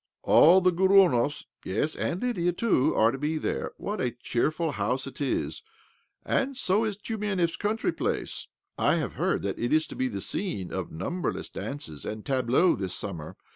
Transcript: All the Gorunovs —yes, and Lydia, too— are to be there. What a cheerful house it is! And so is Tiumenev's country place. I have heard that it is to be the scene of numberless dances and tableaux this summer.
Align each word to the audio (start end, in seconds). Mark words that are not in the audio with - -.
All 0.23 0.61
the 0.61 0.71
Gorunovs 0.71 1.45
—yes, 1.63 1.95
and 1.95 2.23
Lydia, 2.23 2.53
too— 2.53 2.91
are 2.95 3.11
to 3.11 3.19
be 3.19 3.37
there. 3.37 3.71
What 3.77 4.01
a 4.01 4.09
cheerful 4.09 4.71
house 4.71 5.05
it 5.05 5.21
is! 5.21 5.61
And 6.25 6.57
so 6.57 6.83
is 6.83 6.97
Tiumenev's 6.97 7.55
country 7.55 7.91
place. 7.91 8.47
I 8.79 8.95
have 8.95 9.13
heard 9.13 9.43
that 9.43 9.59
it 9.59 9.71
is 9.71 9.85
to 9.89 9.95
be 9.95 10.07
the 10.07 10.19
scene 10.19 10.73
of 10.73 10.91
numberless 10.91 11.49
dances 11.49 12.03
and 12.03 12.25
tableaux 12.25 12.75
this 12.75 12.95
summer. 12.95 13.37